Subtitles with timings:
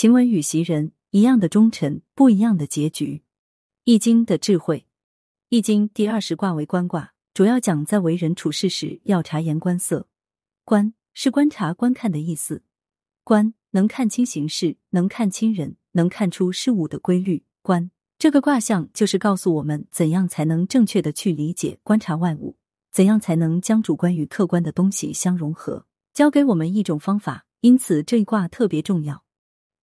[0.00, 3.22] 晴雯与袭人一样的忠臣，不一样的结局。
[3.84, 4.86] 易经的智慧，
[5.50, 10.08] 易经第二十卦为观卦，主要讲在为人处事时要察言观色。
[10.64, 12.62] 观是观察、观看的意思，
[13.24, 17.44] 观能看清形势，能看清人，能看出事物的规律。
[17.60, 22.56] 观这个卦象就是告诉我们怎样才能正确的去理解、观察外物，
[22.90, 27.44] 怎样才能将主观与客观的东西相融合，教给我们一种方法。
[27.60, 29.22] 因此这一卦特别重要。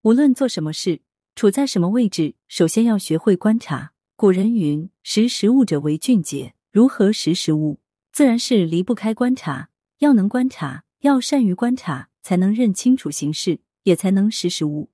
[0.08, 1.02] 无论做什么事，
[1.34, 3.92] 处在什么位置，首先要学会观察。
[4.16, 7.78] 古人云：“识时务者为俊杰。”如何识时务？
[8.10, 9.68] 自然是离不开观察。
[9.98, 14.88] 要能观察，要善于观察，才能认清楚形势，也才能识时务。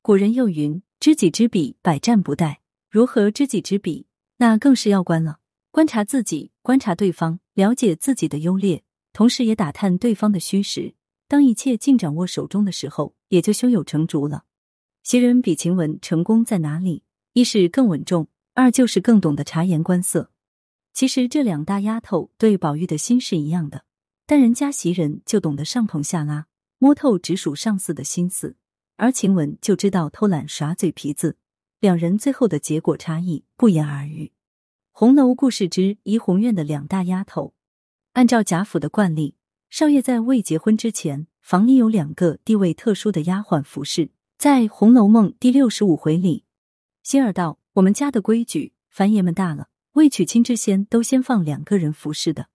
[0.00, 2.56] 古人又云：“知己知彼，百战不殆。”
[2.90, 4.06] 如何知己知彼？
[4.38, 5.40] 那更是要观了。
[5.70, 10.94] 观察自己，观察对方，了解自己的优劣，同时也打探对方的虚实。
[11.28, 14.44] 当一切尽掌握手中的时候，也就胸有成竹了。
[15.04, 17.02] 袭人比晴雯成功在哪里？
[17.34, 18.26] 一是更稳重。
[18.54, 20.30] 二就是更懂得察言观色。
[20.94, 23.84] 其实这两大丫头对宝玉的心是一样的，
[24.26, 26.46] 但人家袭人就懂得上捧下拉，
[26.78, 28.56] 摸透直属上司的心思，
[28.96, 31.36] 而晴雯就知道偷懒耍嘴皮子。
[31.80, 34.32] 两人最后的结果差异不言而喻。
[34.90, 37.52] 红楼故事之怡红院的两大丫头，
[38.12, 39.34] 按照贾府的惯例，
[39.68, 44.08] 少爷在未结婚之前，房里有两个地位特殊的丫鬟服侍。
[44.44, 46.44] 在《红楼梦》第六十五回里，
[47.02, 47.58] 希儿道。
[47.72, 52.48] 我们家的规矩，凡爷们大了，未娶亲之先，都先放两个人服侍的。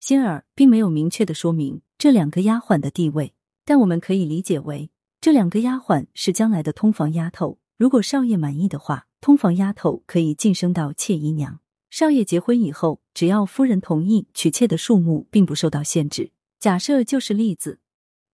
[0.00, 3.34] 心儿并没有明确的说明这两个丫鬟的地位，
[3.66, 7.58] 但我们可以理解为这两个丫鬟是将来的通房丫头。
[7.76, 11.60] 如果少爷满意的话，通房丫头可以晋升到妾姨娘。
[11.90, 16.30] 少爷结婚以后，只要夫人同意，娶妾的数目并不受到限制。
[16.58, 17.80] 假设就是例子，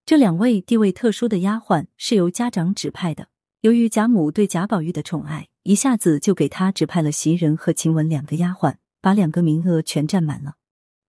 [0.05, 3.29] 这两位地位特殊的丫鬟是由家长指派的。
[3.61, 5.49] 由于贾母对贾宝玉的宠爱。
[5.65, 10.55] 一下子就给他指派了袭人和晴雯两个丫鬟，把两个名额全占满了。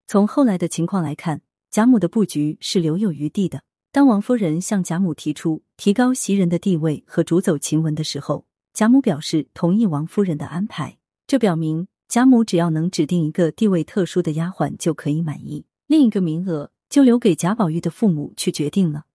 [0.06, 3.64] 从后来的情况来看，贾母的布局是留有余地的。
[3.92, 8.46] 当王夫人向贾母提出提高袭人的地位和逐走晴雯的时候，
[8.76, 11.00] 贾母表示同意王夫人的安排。
[11.26, 19.06] 这表明贾母只要能指定一个地位特殊的丫鬟就可以满意，另一个名额就留给贾宝玉的父母去决定了。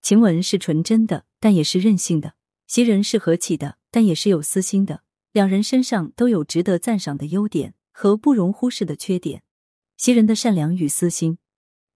[0.00, 2.30] 晴雯是纯真的，但也是任性的；
[2.66, 3.76] 袭人是和气的。
[3.90, 5.02] 但也是有私心的，
[5.32, 9.42] 两人身上都有值得赞赏的优点和不容忽视的缺点。
[9.98, 11.36] 袭人的善良与私心，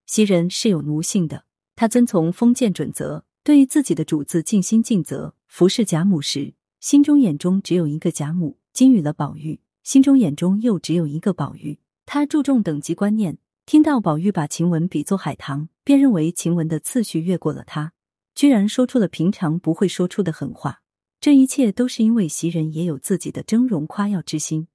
[0.04, 11.78] 袭人是有奴性的，她遵从封建准则，对自己的主子尽心尽责，服侍贾母时，心中眼中只有一个贾母；给予了宝玉，心中眼中又只有一个宝玉。
[12.04, 17.92] 他注重等级观念，听到宝玉把晴雯比作海棠，便认为晴雯的次序越过了他，
[18.34, 20.82] 居然说出了平常不会说出的狠话。
[21.20, 24.66] 这一切都是因为袭人也有自己的峥嵘夸耀之心，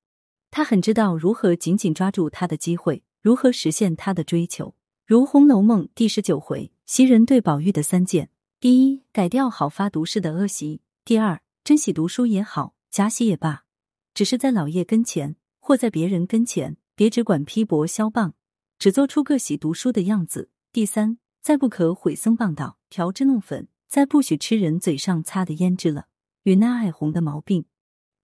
[0.50, 4.74] 他很知道如何紧紧抓住他的机会，如何实现他的追求。
[5.06, 8.30] 如《红楼梦》第十九回，袭人对宝玉的三谏：
[8.62, 13.66] 第一，改掉好发毒誓的恶习；第二，珍惜读书也好，假喜也罢，
[14.14, 18.34] 只是在老爷跟前或在别人跟前，别只管批驳削棒，
[18.80, 26.06] 只做出个喜读书的样子；第三，再不可毁僧谤道、调脂弄粉，再不许吃人嘴上擦的胭脂了。
[26.44, 27.66] 与那爱红的毛病，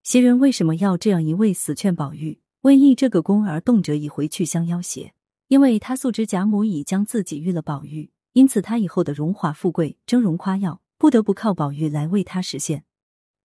[0.02, 5.12] 袭人为什么要这样一味死劝宝玉为立这个功而动辄以回去相要挟？
[5.48, 12.84] 因为他素知贾母已将自己遇了宝玉，因此他以后的荣华富贵、峥嵘夸耀，不得不靠宝玉来为他实现。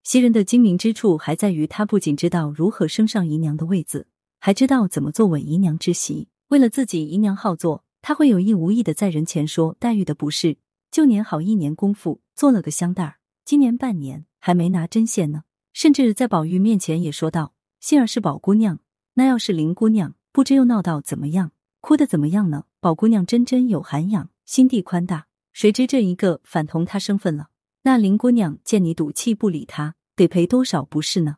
[0.03, 4.08] 袭人的精明之处还在于，他不仅知道如何升上姨娘的位子，
[4.40, 6.30] 还知道怎么坐稳姨娘之席。
[6.50, 10.58] 为了自己姨娘好做，他会有意无意的在人前说黛玉的不是。
[10.92, 14.26] 就年好一年功夫做了个香袋儿，今年半年。
[14.42, 15.44] 还没拿针线呢，
[15.74, 18.80] 甚至在宝玉面前也说道：“杏儿是宝姑娘，
[19.16, 21.52] 那要是林姑娘，不知又闹到怎么样，
[21.82, 22.64] 哭的怎么样呢？
[22.80, 27.50] 宝姑娘真真有涵养，心地宽大，谁知这一个反同她身份了。
[27.84, 31.36] 那林姑娘见你赌气不理她，得赔多少不是呢？”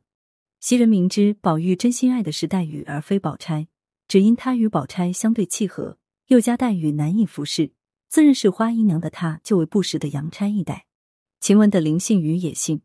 [0.62, 3.68] 袭人明知宝玉真心爱的是黛玉，而非宝钗，
[4.12, 5.98] 只因他与宝钗相对契合，
[6.28, 7.72] 又加黛玉难以服侍，
[8.10, 10.86] 自认是花姨娘的她，就为不时的阳差一代。
[11.40, 12.81] 晴雯的灵性与野性。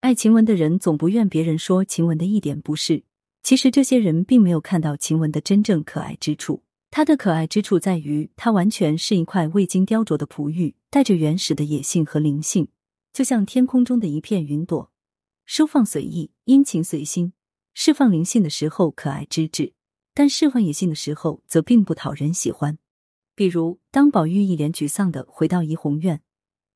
[0.00, 3.04] 爱晴雯的人总不愿别人说晴雯的一点不是，
[3.42, 6.62] 其实这些人并没有看到晴雯的真正可爱之处。
[6.90, 12.68] 她的可爱之处在于，她完全是一块未经雕琢的璞玉，带着原始的野性和灵性，
[13.12, 14.90] 就像天空中的一片云朵，
[15.44, 17.34] 收放随意，阴晴随心。
[17.74, 19.74] 释放灵性的时候可爱之至，
[20.14, 22.78] 但释放野性的时候则并不讨人喜欢。
[23.34, 26.20] 比如，当宝玉一脸沮丧的回到怡红院，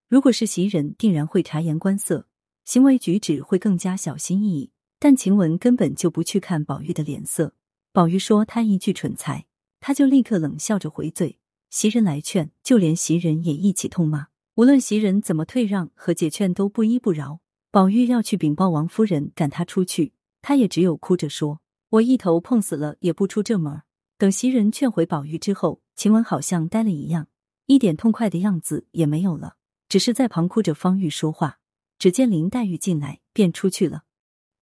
[0.08, 2.26] 如果是袭人，定然会察言观色。
[2.64, 4.70] 行为举止会更加小心翼翼。
[4.98, 7.54] 但晴雯根本就不去看宝玉的脸色。
[7.92, 9.44] 宝玉说他一句蠢材，
[9.78, 11.38] 他就立刻冷笑着回嘴。
[11.68, 14.28] 袭人来劝，就连袭人也一起痛骂。
[14.54, 17.40] 无论袭人怎么退让和解劝，都不依不饶。
[17.70, 21.60] 宝玉要去禀报王夫人，赶他出去，他也只有哭着说
[21.96, 23.82] ：“我一头碰死了也不出这门。”
[24.18, 27.28] 等袭人劝回宝玉之后，晴雯好像呆了一样，
[27.66, 29.56] 一点痛快的样子也没有了，
[29.88, 30.72] 只是在旁哭着。
[30.72, 31.58] 方玉说话，
[31.98, 34.04] 只见林黛玉进来，便出去了。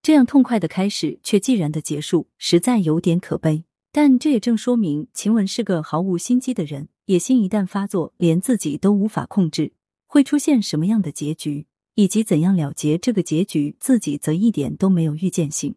[0.02, 3.64] 这样痛快的开始，却寂然的结束，实在有点可悲。
[3.92, 9.72] 但这也正说明晴雯是个毫无心机的人，野心一旦发作，连自己都无法控制，
[10.06, 15.76] 会出现什么样的结局，以及怎样了结这个结局，自己则一点都没有预见性。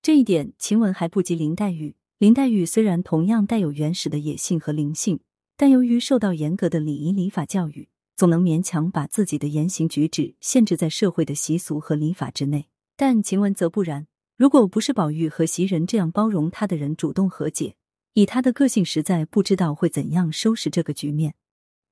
[0.00, 1.96] 这一点，晴雯还不及林黛玉。
[2.18, 5.20] 林黛玉虽然同样带有原始的野性和灵性，
[5.56, 12.68] 但由于受到严格的礼仪礼法教育，总能勉强把自己的言行举止限制在社会的习俗和礼法之内。
[12.96, 14.06] 但晴雯则不然，
[14.36, 17.76] 如果不是宝玉和袭人这样包容她的人主动和解，
[18.14, 21.34] 以她的个性，实在不知道会怎样收拾这个局面。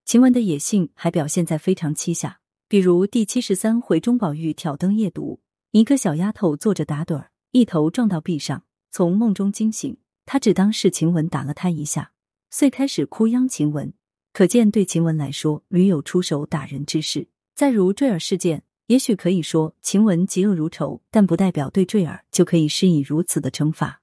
[0.04, 5.40] 晴雯的野性还表现在非常期下，比如第七十三回中，宝玉挑灯夜读，
[5.72, 12.12] 一个小丫头坐着打盹儿，一头撞到壁上，从梦中惊醒，他只当是晴雯打了他一下，
[12.50, 13.94] 遂开始哭央晴雯。
[14.34, 17.28] 可见对晴雯来说，屡有出手打人之事。
[17.54, 18.64] 再如坠儿事件。
[18.88, 24.02] 也许可以说晴雯嫉恶如仇，但不代表对坠儿就可以施以如此的惩罚。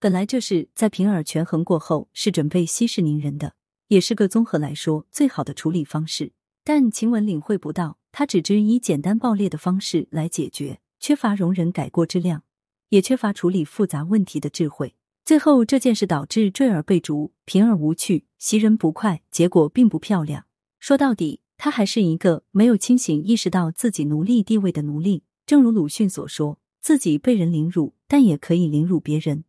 [0.00, 3.52] 本来这事在平儿权衡过后是准备息事宁人的，
[3.88, 6.32] 也是个综合来说最好的处理方式。
[6.64, 12.42] 但晴雯领会不到，他只知以简单暴烈的方式来解决，缺乏容忍改过之量，
[12.90, 14.94] 也缺乏处理复杂问题的智慧。
[15.24, 20.46] 最后这件事导致坠儿被逐，平儿无趣，袭人不快，结果并不漂亮。
[20.78, 21.40] 说到底。
[21.58, 25.22] 他还是一个没有清醒意识到自己奴隶地位的奴隶。
[25.46, 29.44] 正如鲁迅所说：“自己被人凌辱，但也可以凌辱别人。”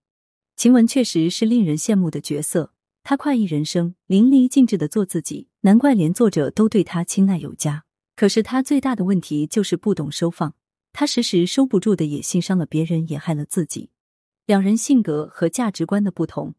[0.56, 2.72] 晴雯确实是令人羡慕的角色，
[3.04, 7.84] 她快意人生，淋漓尽致的做自己，难怪连作者都对她青睐有加。
[8.16, 10.56] 可是她最大的问题就是不懂收放，
[11.00, 13.92] 他时时收不住的野心伤了别人，也害了自己。
[14.48, 16.56] 两人性格和价值观的不同，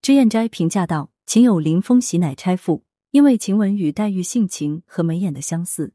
[0.00, 5.94] 脂砚斋评价道：“秦有林风喜乃差妇。”因为晴雯与黛玉性情和眉眼的相似，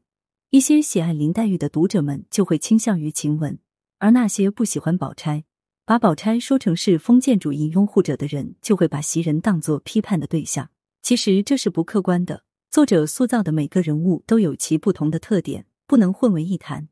[0.50, 3.58] 一些喜爱林黛玉的读者们就会倾向于晴雯，
[3.96, 5.44] 而那些不喜欢宝钗、
[5.86, 10.68] 把宝钗说成是封建主义拥护者的人，就会把袭人当作批判的对象。
[11.00, 16.90] 其实这是不客观的，作者塑造的每个人物都有其不同的特点，不能混为一谈。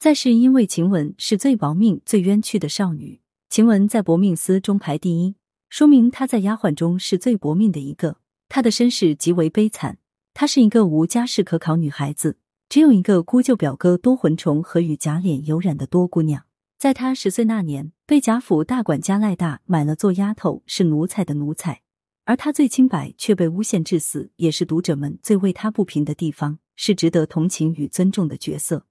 [0.00, 3.20] 再是因为晴雯是最薄命、最冤屈的少女，
[3.50, 5.34] 晴雯在薄命司中排第一，
[5.68, 8.16] 说明她在丫鬟中是最薄命的一个。
[8.48, 9.98] 她的身世极为悲惨，
[10.32, 12.38] 她是一个无家世可考女孩子，
[12.70, 16.44] 只有一个姑舅表哥多魂虫和与贾琏有染的多姑娘。
[16.78, 21.82] 在她十岁那年，被贾府大管家赖大买了做丫头，是奴才的奴才。
[22.24, 28.86] 而她最清白，却被诬陷致死，也是读者们最为她不平的地方，是值得同情与尊重的角色。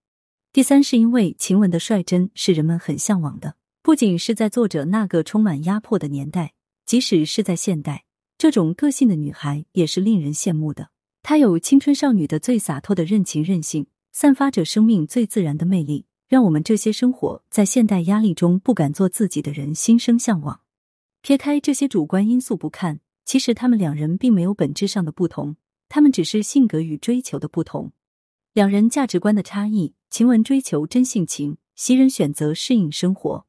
[0.51, 6.53] 第三，是因为晴雯的率真是人们很向往的，不仅是在作者那个充满压迫的年代，
[6.87, 8.05] 即使是在现代。
[8.35, 10.89] 这种个性的女孩也是令人羡慕的。
[11.21, 20.61] 她有青春少女的最洒脱的任情任性，散发着生命最自然的魅力，让我们这些生活在现代压力中不敢做自己的人心生向往。
[21.21, 27.91] 撇开这些主观因素不看，其实他们两人并没有本质上的不同，他们只是性格与追求的不同。
[28.59, 33.45] 两人价值观的差异，晴雯追求真性情，袭人选择适应生活。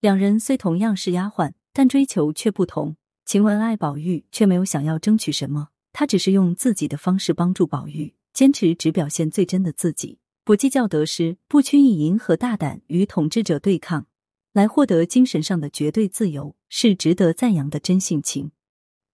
[0.00, 2.96] 两人虽同样是丫鬟，但追求却不同。
[3.26, 14.06] 晴雯爱宝玉，却没有想要争取什么，她只是用自己的方式帮助宝玉，坚持只表现最真的自己，不计较得失，不屈意迎合，大胆与统治者对抗，
[14.54, 18.52] 来获得精神上的绝对自由，是值得赞扬的真性情。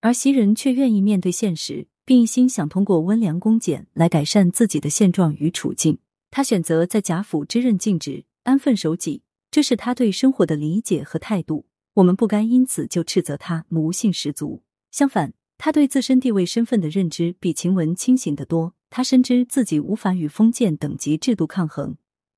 [0.03, 5.99] 而袭人却愿意面对现实，并一心想通过温良恭俭来改善自己的现状与处境。
[6.31, 11.67] 他选择在贾府支任尽职，安分守己，这是他对生活的理解和态度。
[11.95, 14.63] 我们不该因此就斥责他奴性十足。
[14.91, 18.75] 相反，他对自身地位身份的认知比晴雯清醒得多。
[18.89, 21.97] 他深知自己无法与封建等级制度抗衡，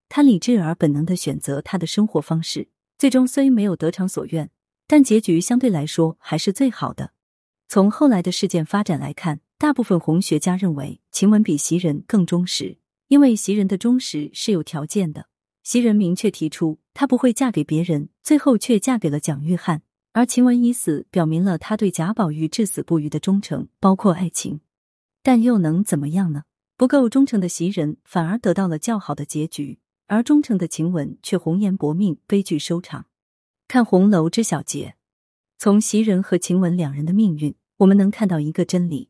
[0.09, 2.69] 他理智而本能的选择他的生活方式。
[2.97, 4.51] 最终虽没有得偿所愿，
[4.87, 7.13] 但结局相对来说还是最好的。
[7.67, 15.29] 从后来的事件发展来看，大部分红学家认为晴雯比袭人更忠实，因为袭人的忠实是有条件的。
[15.63, 19.81] 袭人明确提出，她不会嫁给别人，最后却嫁给了蒋玉菡。
[20.13, 24.61] 而晴雯已死，表明了她对贾宝玉至死不渝的忠诚，包括爱情。
[25.23, 26.43] 但又能怎么样呢？
[26.77, 29.79] 不够忠诚的袭人反而得到了较好的结局。
[30.07, 33.07] 而忠诚的晴雯却红颜薄命，悲剧收场。
[33.67, 34.97] 看红楼之小结，
[35.57, 39.09] 从袭人和晴雯两人的命运，我们能看到一个真理：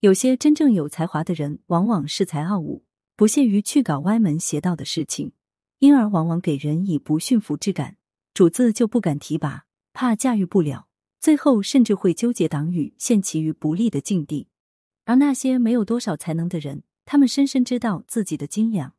[0.00, 2.84] 有些真正有才华的人，往往恃才傲物，
[3.16, 5.32] 不屑于去搞歪门邪道的事情，
[5.78, 7.96] 因而往往给人以不驯服之感，
[8.34, 10.88] 主子就不敢提拔，怕驾驭不了，
[11.18, 14.48] 最后甚至会纠结党羽，陷其于不利的境地。
[15.06, 18.92] 而那些没有多少才能的人，他们深深知道自己的斤两，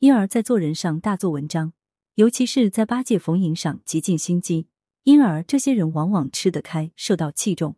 [0.00, 1.72] 因而，在做人上大做文章。
[2.16, 4.66] 尤其是在八戒逢迎上极尽心机，
[5.04, 7.76] 因而这些人往往吃得开，受到器重。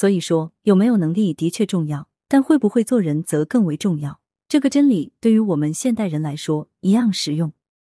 [0.00, 4.18] 所以说，有没有能力的确重要，但会不会做人则更为重要。
[4.48, 7.52] 这个真理对于我们现代人来说一样实用。